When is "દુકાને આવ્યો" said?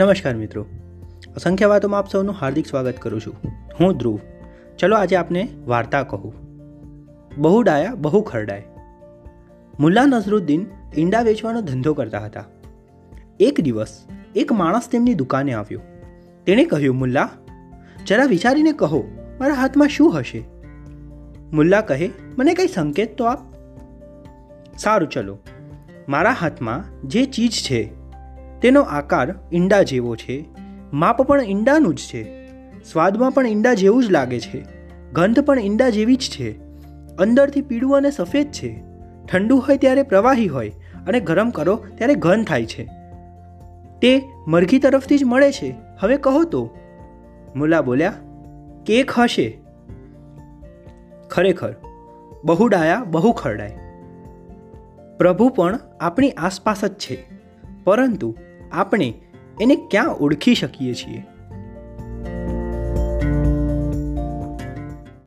15.14-15.80